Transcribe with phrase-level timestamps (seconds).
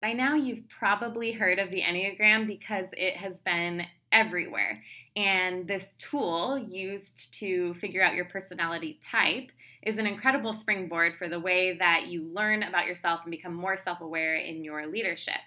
[0.00, 4.82] By now, you've probably heard of the Enneagram because it has been everywhere.
[5.16, 9.50] And this tool used to figure out your personality type
[9.82, 13.76] is an incredible springboard for the way that you learn about yourself and become more
[13.76, 15.40] self aware in your leadership.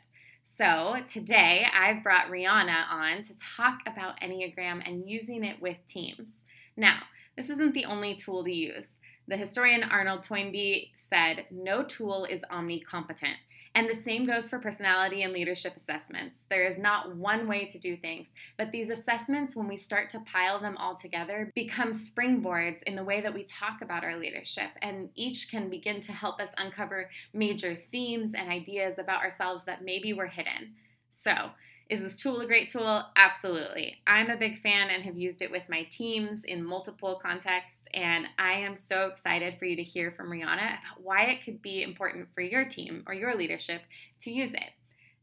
[0.58, 6.44] So, today I've brought Rihanna on to talk about Enneagram and using it with teams.
[6.76, 7.00] Now,
[7.38, 8.88] this isn't the only tool to use.
[9.28, 13.36] The historian Arnold Toynbee said, No tool is omnicompetent.
[13.74, 16.42] And the same goes for personality and leadership assessments.
[16.50, 18.28] There is not one way to do things,
[18.58, 23.04] but these assessments, when we start to pile them all together, become springboards in the
[23.04, 24.72] way that we talk about our leadership.
[24.82, 29.86] And each can begin to help us uncover major themes and ideas about ourselves that
[29.86, 30.74] maybe were hidden.
[31.10, 31.52] So,
[31.92, 33.04] is this tool a great tool?
[33.18, 33.98] Absolutely.
[34.08, 38.28] I'm a big fan and have used it with my teams in multiple contexts, and
[38.40, 41.84] I am so excited for you to hear from Rihanna about why it could be
[41.84, 43.82] important for your team or your leadership
[44.22, 44.72] to use it.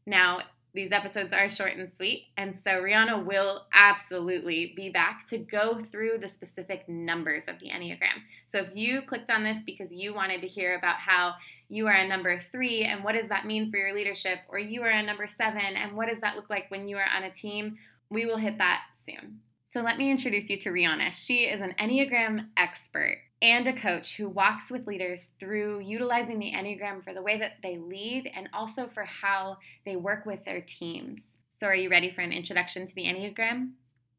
[0.05, 0.41] Now,
[0.73, 5.79] these episodes are short and sweet, and so Rihanna will absolutely be back to go
[5.91, 8.21] through the specific numbers of the Enneagram.
[8.47, 11.35] So if you clicked on this because you wanted to hear about how
[11.69, 14.83] you are a number three and what does that mean for your leadership, or you
[14.83, 17.31] are a number seven and what does that look like when you are on a
[17.31, 17.77] team,
[18.11, 19.39] we will hit that soon.
[19.65, 21.13] So let me introduce you to Rihanna.
[21.13, 26.51] She is an Enneagram expert and a coach who walks with leaders through utilizing the
[26.51, 30.61] Enneagram for the way that they lead and also for how they work with their
[30.61, 31.21] teams.
[31.57, 33.71] So, are you ready for an introduction to the Enneagram?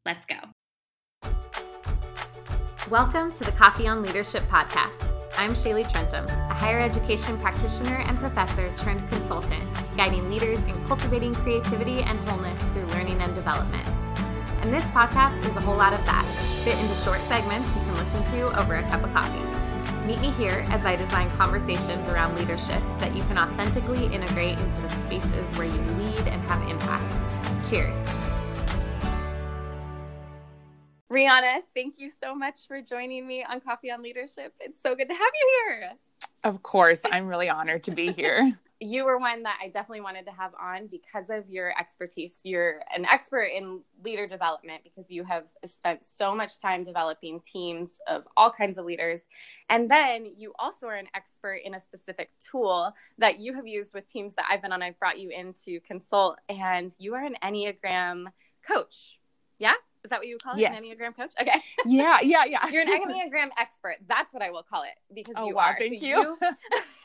[0.05, 1.29] Let's go.
[2.89, 5.15] Welcome to the Coffee on Leadership podcast.
[5.37, 9.63] I'm Shaylee Trentum, a higher education practitioner and professor turned consultant,
[9.95, 13.87] guiding leaders in cultivating creativity and wholeness through learning and development.
[14.61, 16.23] And this podcast is a whole lot of that,
[16.63, 19.41] fit into short segments you can listen to over a cup of coffee.
[20.05, 24.81] Meet me here as I design conversations around leadership that you can authentically integrate into
[24.81, 27.67] the spaces where you lead and have impact.
[27.67, 27.97] Cheers.
[31.11, 34.53] Rihanna, thank you so much for joining me on Coffee on Leadership.
[34.59, 35.91] It's so good to have you here.
[36.43, 38.59] Of course, I'm really honored to be here.
[38.81, 42.39] you were one that I definitely wanted to have on because of your expertise.
[42.43, 47.91] You're an expert in leader development because you have spent so much time developing teams
[48.07, 49.19] of all kinds of leaders.
[49.69, 53.93] And then you also are an expert in a specific tool that you have used
[53.93, 54.81] with teams that I've been on.
[54.81, 58.25] I've brought you in to consult, and you are an Enneagram
[58.67, 59.19] coach.
[59.59, 59.73] Yeah?
[60.03, 60.61] Is that what you would call it?
[60.61, 60.75] Yes.
[60.75, 61.33] An Enneagram coach?
[61.39, 61.61] Okay.
[61.85, 62.67] Yeah, yeah, yeah.
[62.69, 63.97] You're an Enneagram expert.
[64.07, 65.75] That's what I will call it because oh, you wow, are.
[65.77, 66.17] Thank so you.
[66.17, 66.37] you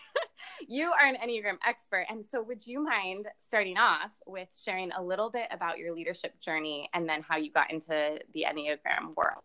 [0.69, 2.07] you are an Enneagram expert.
[2.09, 6.41] And so, would you mind starting off with sharing a little bit about your leadership
[6.41, 9.45] journey and then how you got into the Enneagram world?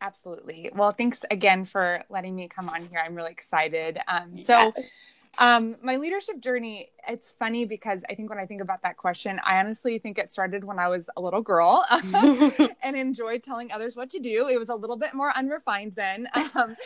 [0.00, 0.70] Absolutely.
[0.74, 3.02] Well, thanks again for letting me come on here.
[3.04, 3.98] I'm really excited.
[4.06, 4.90] Um, so, yes.
[5.38, 9.40] Um, my leadership journey, it's funny because I think when I think about that question,
[9.44, 11.84] I honestly think it started when I was a little girl
[12.82, 14.48] and enjoyed telling others what to do.
[14.48, 16.28] It was a little bit more unrefined then.
[16.54, 16.76] Um,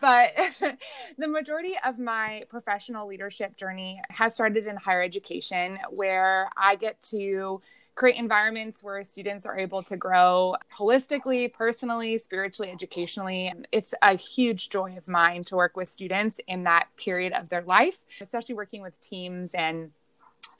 [0.00, 0.32] but
[1.18, 7.00] the majority of my professional leadership journey has started in higher education, where I get
[7.10, 7.60] to
[7.98, 13.52] create environments where students are able to grow holistically, personally, spiritually, educationally.
[13.72, 17.62] It's a huge joy of mine to work with students in that period of their
[17.62, 19.90] life, especially working with teams and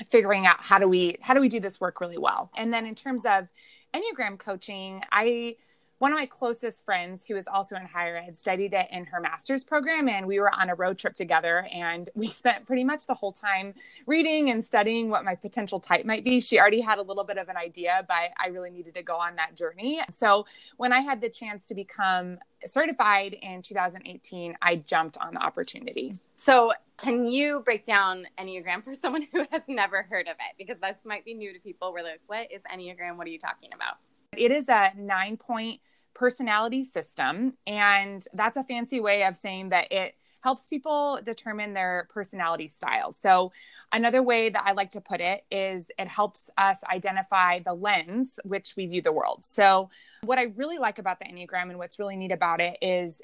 [0.08, 2.50] figuring out how do we how do we do this work really well.
[2.56, 3.46] And then in terms of
[3.94, 5.56] Enneagram coaching, I
[5.98, 9.20] one of my closest friends who is also in higher ed studied it in her
[9.20, 13.06] master's program and we were on a road trip together and we spent pretty much
[13.06, 13.72] the whole time
[14.06, 16.40] reading and studying what my potential type might be.
[16.40, 19.16] She already had a little bit of an idea but i really needed to go
[19.16, 20.00] on that journey.
[20.10, 25.40] So when i had the chance to become certified in 2018 i jumped on the
[25.40, 26.14] opportunity.
[26.36, 30.54] So can you break down enneagram for someone who has never heard of it?
[30.58, 31.92] Because this might be new to people.
[31.92, 33.16] We're like what is enneagram?
[33.16, 33.96] What are you talking about
[34.36, 35.80] it is a nine point
[36.14, 37.54] personality system.
[37.66, 43.16] And that's a fancy way of saying that it helps people determine their personality styles.
[43.16, 43.52] So,
[43.92, 48.38] another way that I like to put it is it helps us identify the lens
[48.44, 49.44] which we view the world.
[49.44, 49.90] So,
[50.22, 53.20] what I really like about the Enneagram and what's really neat about it is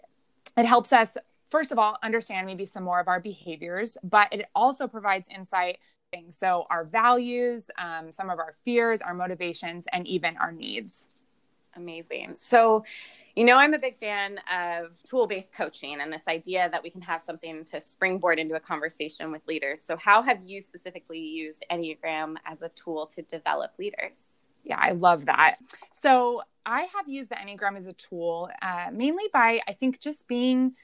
[0.57, 4.47] it helps us, first of all, understand maybe some more of our behaviors, but it
[4.55, 5.79] also provides insight.
[6.31, 11.23] So, our values, um, some of our fears, our motivations, and even our needs.
[11.77, 12.37] Amazing.
[12.41, 12.85] So,
[13.35, 16.91] you know, I'm a big fan of tool based coaching and this idea that we
[16.91, 19.83] can have something to springboard into a conversation with leaders.
[19.83, 24.17] So, how have you specifically used Enneagram as a tool to develop leaders?
[24.63, 25.57] Yeah, I love that.
[25.93, 30.29] So, I have used the Enneagram as a tool uh, mainly by, I think, just
[30.29, 30.75] being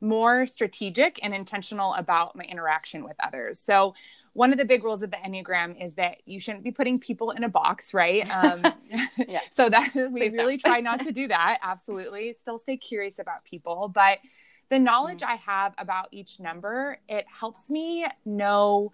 [0.00, 3.60] more strategic and intentional about my interaction with others.
[3.60, 3.94] So,
[4.32, 7.30] one of the big rules of the Enneagram is that you shouldn't be putting people
[7.30, 8.26] in a box, right?
[8.38, 8.62] Um,
[9.28, 9.40] yeah.
[9.50, 10.72] so that we Please really don't.
[10.72, 11.58] try not to do that.
[11.62, 12.32] Absolutely.
[12.34, 13.88] Still stay curious about people.
[13.88, 14.18] But
[14.68, 15.28] the knowledge mm.
[15.28, 18.92] I have about each number, it helps me know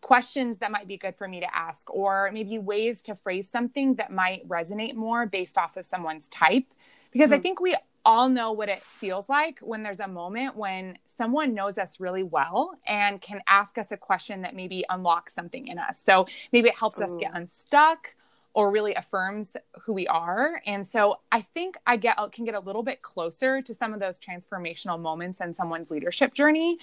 [0.00, 3.96] questions that might be good for me to ask, or maybe ways to phrase something
[3.96, 6.66] that might resonate more based off of someone's type.
[7.12, 7.34] Because mm.
[7.34, 7.76] I think we
[8.06, 12.22] all know what it feels like when there's a moment when someone knows us really
[12.22, 16.00] well and can ask us a question that maybe unlocks something in us.
[16.00, 17.04] So maybe it helps Ooh.
[17.04, 18.14] us get unstuck
[18.54, 20.62] or really affirms who we are.
[20.66, 23.98] And so I think I get can get a little bit closer to some of
[23.98, 26.78] those transformational moments in someone's leadership journey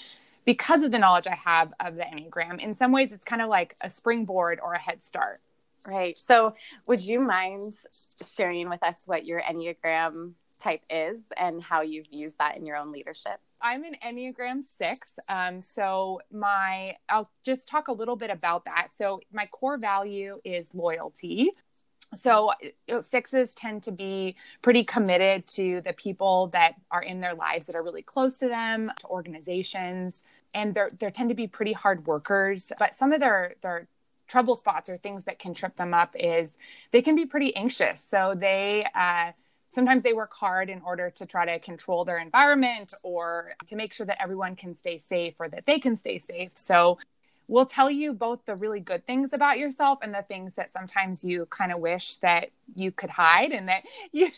[0.46, 2.60] because of the knowledge I have of the Enneagram.
[2.60, 5.40] In some ways it's kind of like a springboard or a head start.
[5.88, 6.18] Right.
[6.18, 6.56] So
[6.86, 7.74] would you mind
[8.36, 12.78] sharing with us what your Enneagram type is and how you've used that in your
[12.78, 13.40] own leadership.
[13.62, 15.20] I'm an Enneagram six.
[15.30, 18.88] Um, so my, I'll just talk a little bit about that.
[18.98, 21.52] So my core value is loyalty.
[22.14, 22.52] So
[23.02, 27.76] sixes tend to be pretty committed to the people that are in their lives that
[27.76, 30.24] are really close to them, to organizations,
[30.54, 32.72] and they're they tend to be pretty hard workers.
[32.78, 33.88] But some of their their
[34.28, 36.56] trouble spots or things that can trip them up is
[36.92, 38.02] they can be pretty anxious.
[38.02, 39.32] So they uh,
[39.74, 43.94] sometimes they work hard in order to try to control their environment or to make
[43.94, 46.52] sure that everyone can stay safe or that they can stay safe.
[46.56, 47.00] So
[47.48, 51.26] we'll tell you both the really good things about yourself and the things that sometimes
[51.26, 54.30] you kind of wish that you could hide and that you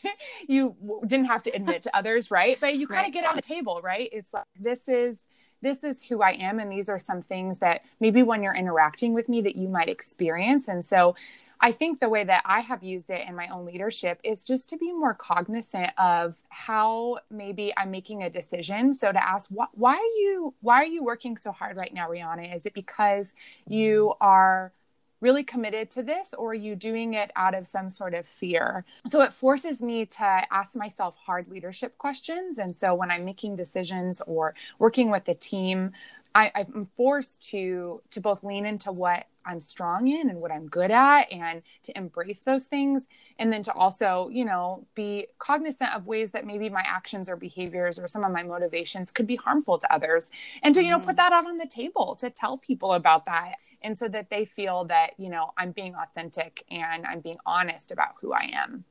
[0.48, 2.58] you didn't have to admit to others, right?
[2.60, 3.08] But you kind right.
[3.08, 4.10] of get on the table, right?
[4.12, 5.20] It's like this is
[5.62, 9.14] this is who I am and these are some things that maybe when you're interacting
[9.14, 10.68] with me that you might experience.
[10.68, 11.16] And so
[11.66, 14.70] I think the way that I have used it in my own leadership is just
[14.70, 18.94] to be more cognizant of how maybe I'm making a decision.
[18.94, 22.08] So to ask, why, why are you why are you working so hard right now,
[22.08, 22.56] Rihanna?
[22.56, 23.34] Is it because
[23.68, 24.24] you mm-hmm.
[24.24, 24.74] are
[25.22, 28.86] really committed to this or are you doing it out of some sort of fear
[29.08, 33.56] so it forces me to ask myself hard leadership questions and so when i'm making
[33.56, 35.94] decisions or working with the team
[36.36, 40.68] I, i'm forced to to both lean into what I'm strong in and what I'm
[40.68, 43.08] good at and to embrace those things
[43.40, 47.36] and then to also, you know, be cognizant of ways that maybe my actions or
[47.36, 50.32] behaviors or some of my motivations could be harmful to others
[50.64, 51.16] and to, you know, put mm-hmm.
[51.18, 54.86] that out on the table to tell people about that and so that they feel
[54.86, 58.84] that, you know, I'm being authentic and I'm being honest about who I am.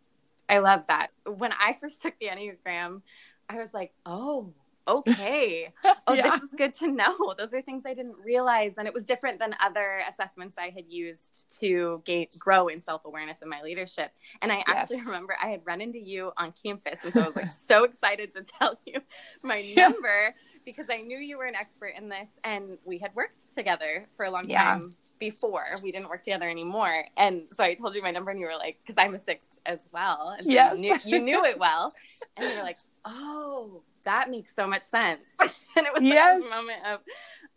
[0.48, 1.08] I love that.
[1.26, 3.02] When I first took the Enneagram,
[3.48, 4.52] I was like, "Oh,
[4.86, 5.72] okay.
[6.06, 6.30] Oh, yeah.
[6.30, 7.34] this is good to know.
[7.38, 8.74] Those are things I didn't realize.
[8.76, 13.06] And it was different than other assessments I had used to gain, grow in self
[13.06, 14.12] awareness in my leadership.
[14.42, 16.98] And I actually remember I had run into you on campus.
[17.02, 19.00] And so I was like so excited to tell you
[19.42, 20.34] my number
[20.66, 22.28] because I knew you were an expert in this.
[22.42, 24.78] And we had worked together for a long yeah.
[24.78, 25.66] time before.
[25.82, 27.06] We didn't work together anymore.
[27.16, 29.46] And so I told you my number, and you were like, because I'm a six
[29.64, 30.34] as well.
[30.36, 30.74] And so yes.
[30.74, 31.92] you, knew, you knew it well.
[32.36, 35.24] And you were like, oh, that makes so much sense.
[35.40, 36.44] and it was yes.
[36.44, 37.00] a moment of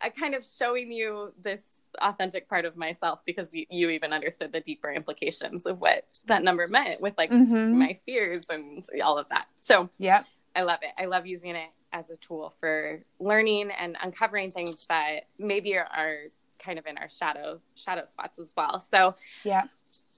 [0.00, 1.60] uh, kind of showing you this
[2.00, 6.42] authentic part of myself because you, you, even understood the deeper implications of what that
[6.42, 7.78] number meant with like mm-hmm.
[7.78, 9.46] my fears and all of that.
[9.62, 10.24] So yeah,
[10.54, 10.90] I love it.
[10.98, 15.88] I love using it as a tool for learning and uncovering things that maybe are,
[15.94, 16.16] are
[16.58, 18.84] kind of in our shadow shadow spots as well.
[18.90, 19.64] So yeah,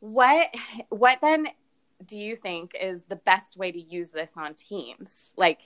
[0.01, 0.55] what
[0.89, 1.49] what then
[2.07, 5.33] do you think is the best way to use this on teams?
[5.37, 5.61] Like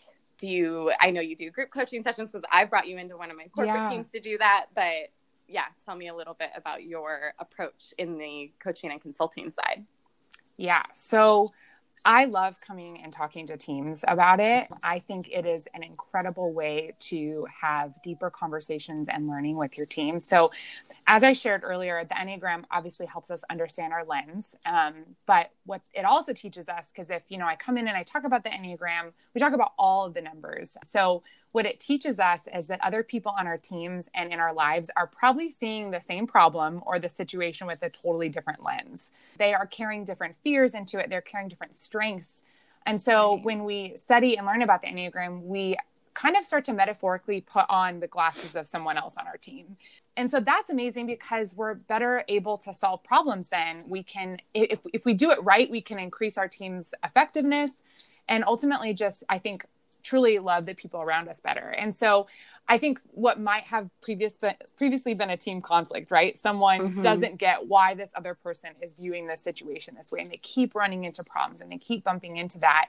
[0.44, 3.30] do you i know you do group coaching sessions because i brought you into one
[3.30, 3.88] of my corporate yeah.
[3.88, 5.10] teams to do that but
[5.48, 9.84] yeah tell me a little bit about your approach in the coaching and consulting side
[10.58, 11.48] yeah so
[12.04, 14.66] I love coming and talking to teams about it.
[14.82, 19.86] I think it is an incredible way to have deeper conversations and learning with your
[19.86, 20.20] team.
[20.20, 20.50] So,
[21.06, 24.54] as I shared earlier, the Enneagram obviously helps us understand our lens.
[24.66, 24.94] Um,
[25.26, 28.02] but what it also teaches us, because if you know I come in and I
[28.02, 30.76] talk about the Enneagram, we talk about all of the numbers.
[30.82, 31.22] So
[31.54, 34.90] what it teaches us is that other people on our teams and in our lives
[34.96, 39.12] are probably seeing the same problem or the situation with a totally different lens.
[39.38, 42.42] They are carrying different fears into it, they're carrying different strengths.
[42.86, 43.44] And so right.
[43.44, 45.76] when we study and learn about the Enneagram, we
[46.12, 49.76] kind of start to metaphorically put on the glasses of someone else on our team.
[50.16, 53.84] And so that's amazing because we're better able to solve problems then.
[53.88, 57.70] We can, if, if we do it right, we can increase our team's effectiveness
[58.28, 59.66] and ultimately just, I think,
[60.04, 61.68] truly love the people around us better.
[61.82, 62.28] And so
[62.68, 66.38] I think what might have previous been, previously been a team conflict, right?
[66.38, 67.02] Someone mm-hmm.
[67.02, 70.74] doesn't get why this other person is viewing the situation this way, and they keep
[70.74, 72.86] running into problems and they keep bumping into that.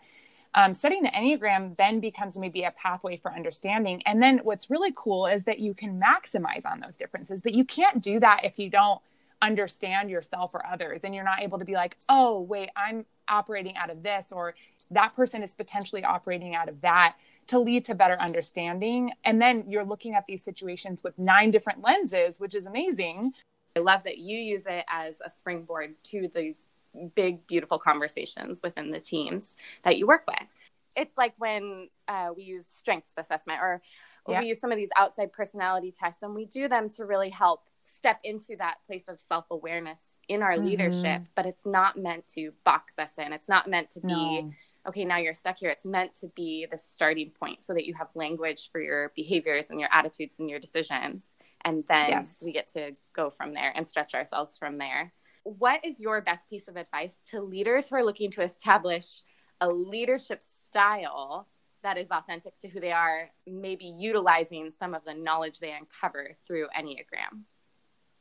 [0.56, 4.02] um, studying the Enneagram then becomes maybe a pathway for understanding.
[4.06, 7.66] And then what's really cool is that you can maximize on those differences, but you
[7.66, 9.02] can't do that if you don't
[9.42, 13.76] understand yourself or others and you're not able to be like, oh, wait, I'm operating
[13.76, 14.56] out of this, or
[14.92, 17.16] that person is potentially operating out of that
[17.48, 19.12] to lead to better understanding.
[19.24, 23.34] And then you're looking at these situations with nine different lenses, which is amazing.
[23.76, 26.66] I love that you use it as a springboard to these
[27.16, 30.48] big, beautiful conversations within the teams that you work with.
[30.96, 33.82] It's like when uh, we use strengths assessment or,
[34.28, 34.40] yeah.
[34.40, 37.68] we use some of these outside personality tests and we do them to really help
[38.06, 40.68] step into that place of self awareness in our mm-hmm.
[40.68, 43.34] leadership, but it's not meant to box us in.
[43.34, 44.54] It's not meant to be, no.
[44.88, 45.70] Okay, now you're stuck here.
[45.70, 49.70] It's meant to be the starting point so that you have language for your behaviors
[49.70, 51.34] and your attitudes and your decisions.
[51.64, 52.42] And then yes.
[52.44, 55.14] we get to go from there and stretch ourselves from there
[55.46, 59.22] what is your best piece of advice to leaders who are looking to establish
[59.62, 61.48] a leadership style
[61.84, 66.32] that is authentic to who they are, maybe utilizing some of the knowledge they uncover
[66.48, 67.44] through Enneagram?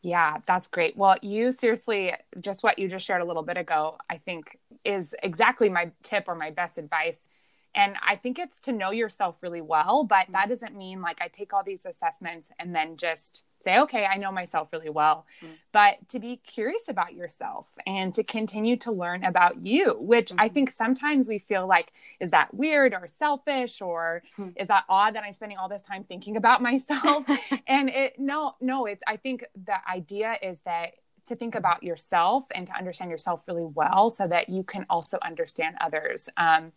[0.04, 0.98] Yeah, that's great.
[0.98, 5.14] Well, you seriously, just what you just shared a little bit ago, I think is
[5.22, 7.26] exactly my tip or my best advice
[7.74, 10.48] and I think it's to know yourself really well, but that mm-hmm.
[10.50, 14.30] doesn't mean like I take all these assessments and then just say, okay, I know
[14.30, 15.26] myself really well.
[15.42, 15.54] Mm-hmm.
[15.72, 20.40] But to be curious about yourself and to continue to learn about you, which mm-hmm.
[20.40, 24.50] I think sometimes we feel like, is that weird or selfish or mm-hmm.
[24.56, 27.24] is that odd that I'm spending all this time thinking about myself?
[27.66, 30.92] and it, no, no, it's, I think the idea is that
[31.26, 35.18] to think about yourself and to understand yourself really well so that you can also
[35.22, 36.28] understand others.
[36.36, 36.72] Um,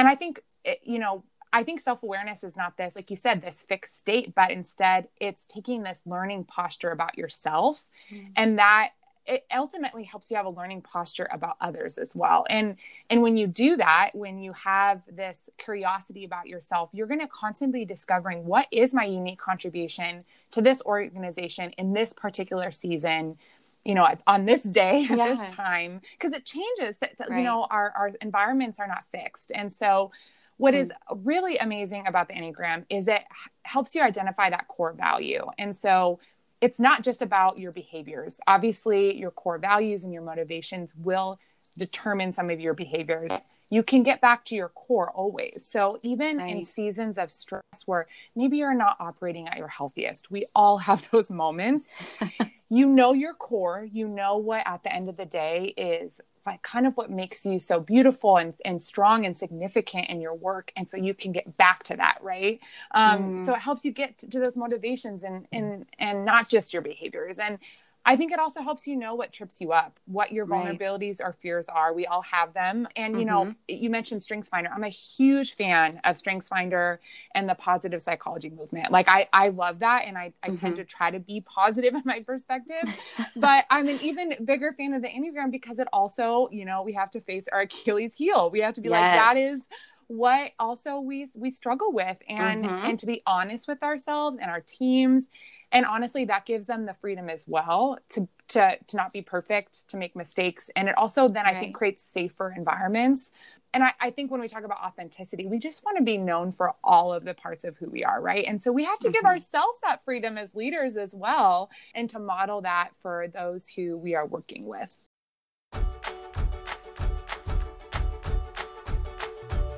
[0.00, 0.42] and I think,
[0.82, 4.34] you know, I think self awareness is not this, like you said, this fixed state,
[4.34, 7.84] but instead it's taking this learning posture about yourself.
[8.10, 8.32] Mm-hmm.
[8.36, 8.90] And that
[9.26, 12.76] it ultimately helps you have a learning posture about others as well and
[13.10, 17.28] and when you do that when you have this curiosity about yourself you're going to
[17.28, 23.36] constantly discovering what is my unique contribution to this organization in this particular season
[23.84, 25.34] you know on this day at yeah.
[25.34, 27.38] this time because it changes that right.
[27.38, 30.10] you know our our environments are not fixed and so
[30.56, 31.18] what is hmm.
[31.24, 33.22] really amazing about the enneagram is it
[33.62, 36.18] helps you identify that core value and so
[36.60, 41.38] it's not just about your behaviors obviously your core values and your motivations will
[41.80, 43.32] determine some of your behaviors
[43.70, 45.64] you can get back to your core always.
[45.66, 46.56] So even right.
[46.56, 51.08] in seasons of stress where maybe you're not operating at your healthiest, we all have
[51.10, 51.88] those moments.
[52.68, 56.62] you know your core, you know what at the end of the day is like
[56.62, 60.72] kind of what makes you so beautiful and, and strong and significant in your work.
[60.74, 62.58] And so you can get back to that, right?
[62.92, 63.46] Um, mm.
[63.46, 66.82] So it helps you get to, to those motivations and, and, and not just your
[66.82, 67.38] behaviors.
[67.38, 67.58] And
[68.04, 71.28] I think it also helps you know what trips you up, what your vulnerabilities right.
[71.28, 71.92] or fears are.
[71.92, 72.88] We all have them.
[72.96, 73.48] And, you mm-hmm.
[73.48, 74.70] know, you mentioned StrengthsFinder.
[74.74, 76.98] I'm a huge fan of StrengthsFinder
[77.34, 78.90] and the positive psychology movement.
[78.90, 80.06] Like, I, I love that.
[80.06, 80.56] And I, I mm-hmm.
[80.56, 82.94] tend to try to be positive in my perspective.
[83.36, 86.94] but I'm an even bigger fan of the Enneagram because it also, you know, we
[86.94, 88.50] have to face our Achilles heel.
[88.50, 88.94] We have to be yes.
[88.94, 89.60] like, that is
[90.06, 92.84] what also we we struggle with and mm-hmm.
[92.84, 95.28] and to be honest with ourselves and our teams
[95.72, 99.88] and honestly that gives them the freedom as well to to to not be perfect
[99.88, 100.70] to make mistakes.
[100.76, 101.56] And it also then right.
[101.56, 103.30] i think creates safer environments.
[103.72, 106.50] And I, I, think when we talk about authenticity we just want to be known
[106.50, 108.44] for all of the parts of who we are right?
[108.46, 109.12] And so we have to mm-hmm.
[109.12, 113.96] give ourselves that freedom as leaders as well and to model that for those who
[113.96, 114.96] we are working with.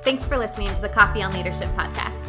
[0.05, 2.22] Thanks for listening to the coffee on leadership podcast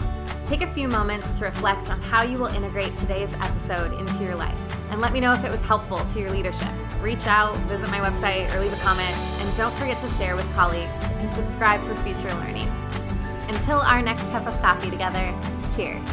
[0.48, 4.36] Take a few moments to reflect on how you will integrate today's episode into your
[4.36, 4.58] life
[4.92, 6.68] and let me know if it was helpful to your leadership.
[7.02, 10.46] Reach out, visit my website, or leave a comment, and don't forget to share with
[10.54, 12.68] colleagues and subscribe for future learning.
[13.48, 15.34] Until our next cup of coffee together,
[15.76, 16.08] cheers.